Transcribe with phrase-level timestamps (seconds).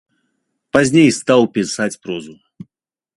[0.77, 2.33] Пазней стаў пісаць прозу.